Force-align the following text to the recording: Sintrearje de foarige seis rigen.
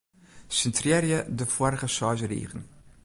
Sintrearje 0.59 1.19
de 1.39 1.45
foarige 1.55 1.87
seis 1.87 2.21
rigen. 2.33 2.63